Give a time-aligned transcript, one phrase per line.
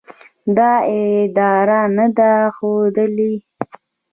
[0.57, 0.69] دا
[1.61, 3.33] اراده نه ده ښودلې